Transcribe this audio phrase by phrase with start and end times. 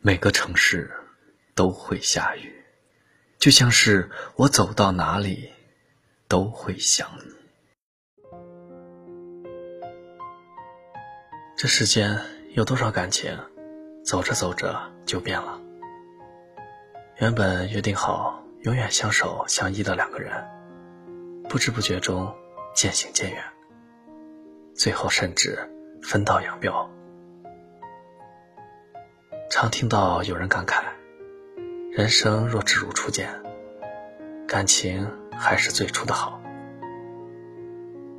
[0.00, 0.90] 每个城市
[1.56, 2.64] 都会下雨，
[3.36, 5.50] 就像是我走到哪里
[6.28, 7.34] 都会想你。
[11.56, 12.16] 这世间
[12.54, 13.36] 有多少感情，
[14.04, 15.60] 走着走着就变了？
[17.16, 20.32] 原本约定好永远相守相依的两个人，
[21.48, 22.32] 不知不觉中
[22.72, 23.42] 渐行渐远，
[24.76, 25.58] 最后甚至
[26.04, 26.88] 分道扬镳。
[29.60, 30.84] 常听到有人感慨
[31.90, 33.28] ：“人生若只如初见，
[34.46, 36.40] 感情还是最初的好。”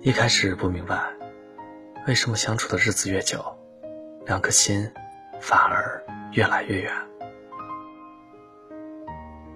[0.00, 1.02] 一开始不明白，
[2.06, 3.44] 为什么相处的日子越久，
[4.26, 4.88] 两颗心
[5.40, 6.04] 反而
[6.34, 6.94] 越来越远。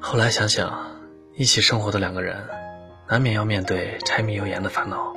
[0.01, 0.85] 后来想想，
[1.35, 2.45] 一起生活的两个人，
[3.09, 5.15] 难免要面对柴米油盐的烦恼，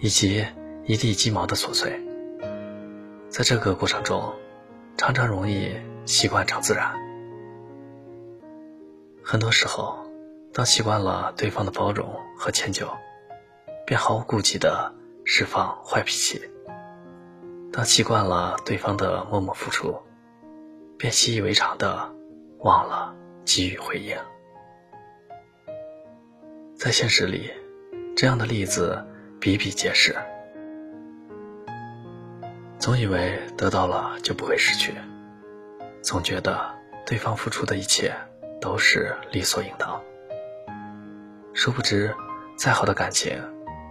[0.00, 0.44] 以及
[0.84, 2.04] 一地鸡毛的琐碎。
[3.28, 4.34] 在这个过程中，
[5.00, 6.92] 常常容易习惯成自然。
[9.24, 9.98] 很多时候，
[10.52, 12.86] 当习惯了对方的包容和迁就，
[13.86, 14.92] 便毫无顾忌的
[15.24, 16.38] 释放坏脾气；
[17.72, 19.96] 当习惯了对方的默默付出，
[20.98, 22.14] 便习以为常的
[22.58, 24.14] 忘了给予回应。
[26.76, 27.50] 在现实里，
[28.14, 29.02] 这样的例子
[29.40, 30.14] 比比皆是。
[32.80, 34.94] 总以为得到了就不会失去，
[36.00, 36.58] 总觉得
[37.04, 38.10] 对方付出的一切
[38.58, 40.00] 都是理所应当。
[41.52, 42.14] 殊不知，
[42.56, 43.38] 再好的感情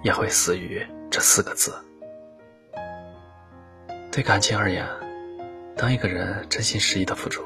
[0.03, 1.71] 也会死于这四个字。
[4.11, 4.87] 对感情而言，
[5.77, 7.43] 当一个人真心实意的付出，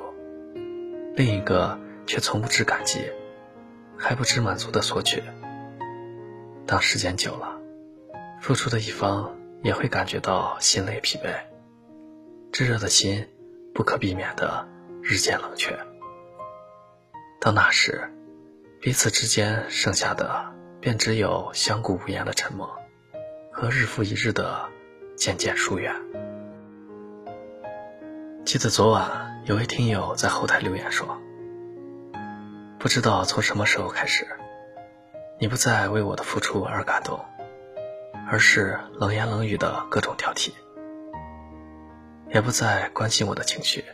[1.14, 3.00] 另一个却从不知感激，
[3.98, 5.22] 还不知满足的索取，
[6.66, 7.60] 当时间久了，
[8.40, 9.36] 付出的一方。
[9.64, 11.34] 也会感觉到心累疲惫，
[12.52, 13.26] 炙热的心
[13.74, 14.68] 不可避免的
[15.02, 15.74] 日渐冷却。
[17.40, 18.12] 到那时，
[18.82, 22.70] 彼此之间剩下的便只有相顾无言的沉默，
[23.54, 24.70] 和日复一日的
[25.16, 25.96] 渐渐疏远。
[28.44, 31.18] 记得昨晚有位听友在后台留言说
[32.78, 34.28] ：“不知道从什么时候开始，
[35.40, 37.18] 你不再为我的付出而感动。”
[38.34, 40.54] 而是冷言冷语的各种挑剔，
[42.34, 43.86] 也不再关心我的情绪，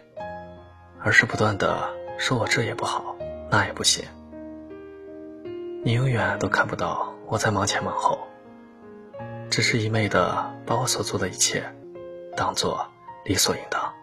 [1.01, 3.17] 而是不断的说我这也不好，
[3.51, 4.05] 那也不行。
[5.83, 8.17] 你永远都看不到我在忙前忙后，
[9.49, 11.61] 只是一昧的把我所做的一切
[12.37, 12.87] 当做
[13.25, 13.93] 理所应当。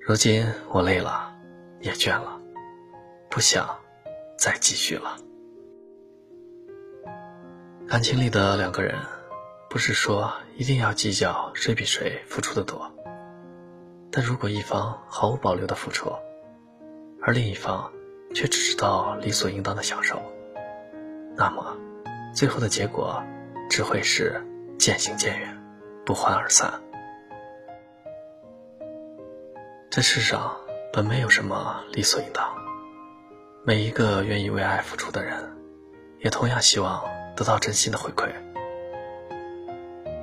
[0.00, 1.34] 如今我累了，
[1.80, 2.40] 也倦了，
[3.28, 3.68] 不想
[4.38, 5.16] 再继续了。
[7.92, 8.98] 感情里的两个人，
[9.68, 12.90] 不是说一定要计较谁比谁付出的多，
[14.10, 16.10] 但如果一方毫无保留的付出，
[17.20, 17.92] 而另一方
[18.34, 20.22] 却只知道理所应当的享受，
[21.36, 21.76] 那么
[22.34, 23.22] 最后的结果
[23.68, 24.42] 只会是
[24.78, 25.62] 渐行渐远，
[26.06, 26.72] 不欢而散。
[29.90, 30.56] 这世上
[30.94, 32.54] 本没有什么理所应当，
[33.66, 35.54] 每一个愿意为爱付出的人，
[36.20, 37.04] 也同样希望。
[37.36, 38.30] 得到真心的回馈。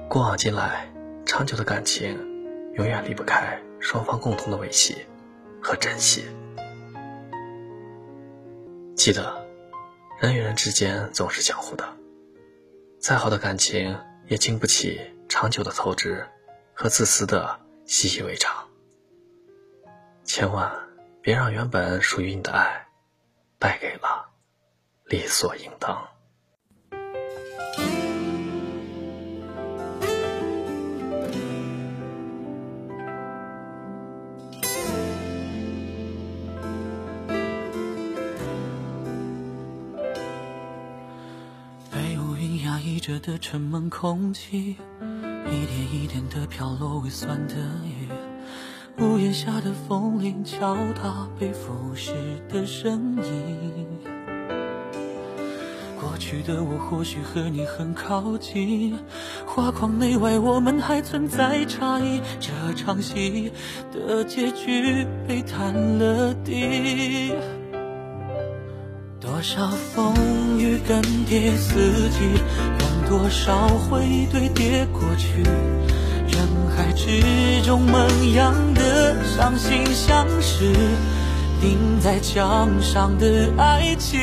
[0.08, 0.88] 过往今来，
[1.25, 2.18] 长久的感情
[2.74, 5.06] 永远离不开双方共同的维系
[5.62, 6.25] 和珍惜。
[8.96, 9.46] 记得，
[10.19, 11.88] 人与人之间总是相互的，
[13.00, 15.00] 再好的感情也经不起
[15.30, 16.28] 长久的透支
[16.74, 18.68] 和自私的习以为常。
[20.24, 20.72] 千万
[21.22, 22.88] 别让原本属于你的爱，
[23.58, 24.30] 败给了
[25.06, 26.08] 理所应当。
[43.09, 48.08] 着的沉闷空气，一点一点的飘落微酸的雨，
[49.03, 52.12] 屋檐下的风铃敲打被腐蚀
[52.48, 53.88] 的声音。
[56.00, 58.95] 过去的我或许和你很靠近，
[59.44, 63.51] 画框内外我们还存在差异，这场戏
[63.92, 67.33] 的结局被摊了底。
[69.19, 70.13] 多少风
[70.60, 72.88] 雨更迭四季。
[73.09, 76.47] 多少回忆堆叠过去，人
[76.77, 80.71] 海之中萌芽的伤心相识，
[81.59, 84.19] 钉在墙上的爱情。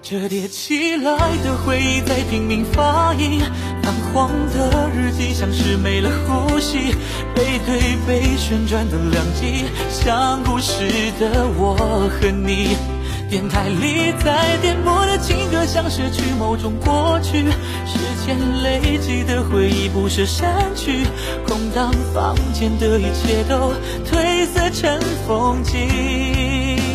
[0.00, 1.12] 折叠起来
[1.44, 3.42] 的回忆在拼命发音，
[3.82, 6.94] 泛黄的日记像是没了呼吸，
[7.34, 10.88] 背对背旋转的两极，像故事
[11.20, 11.76] 的我
[12.08, 12.74] 和你。
[13.28, 17.44] 电台里在点播的情歌，像是去某种过去，
[17.84, 21.04] 时间累积的回忆不舍删去，
[21.46, 23.74] 空荡房间的一切都
[24.10, 26.87] 褪色成风景。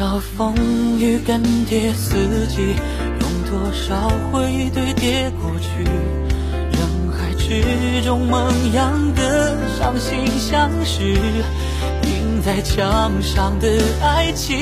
[0.00, 0.54] 少风
[0.98, 2.74] 雨更迭四季，
[3.20, 13.68] 用多少回忆堆叠过去，人海之中萌芽的伤心相识，印在墙上的
[14.02, 14.56] 爱情。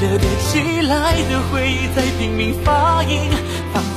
[0.00, 3.30] 折叠起来的回忆在拼命发音，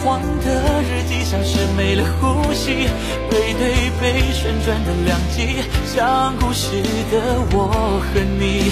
[0.03, 2.89] 黄的日记像是没了呼吸，
[3.31, 6.67] 背对背旋转的两极，像故事
[7.09, 8.71] 的我和你。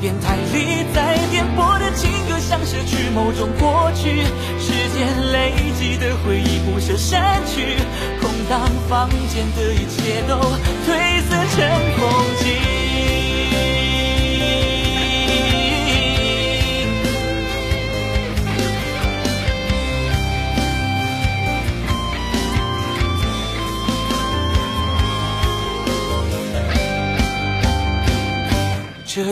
[0.00, 4.24] 电台里在点播的情歌，像是去某种过去，
[4.58, 7.76] 时间累积的回忆不舍删去，
[8.20, 11.62] 空荡房间的一切都褪色成
[11.96, 12.02] 风
[12.40, 12.41] 景。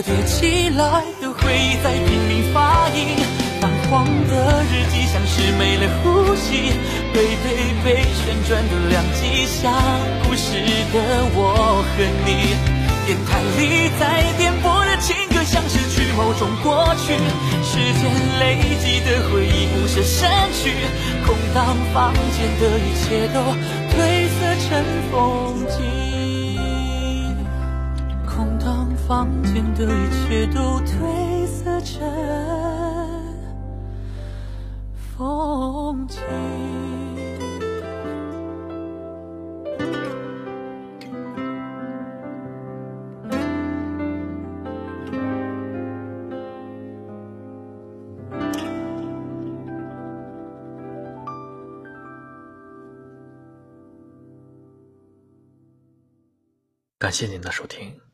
[0.01, 3.15] 叠起来的回忆在拼命发音，
[3.59, 6.73] 泛黄的日记像是没了呼吸，
[7.13, 7.45] 背对
[7.83, 9.71] 背旋转的两极，像
[10.23, 10.57] 故事
[10.91, 12.55] 的我和你。
[13.05, 17.13] 电台里在点播的情歌，像是去某种过去，
[17.61, 18.01] 时间
[18.39, 20.73] 累积的回忆不舍删去，
[21.25, 23.39] 空荡房间的一切都
[23.91, 23.95] 褪
[24.39, 26.20] 色成风景。
[29.11, 32.01] 房间的一切都褪色成
[35.17, 36.21] 风景。
[56.97, 58.10] 感谢您的收听。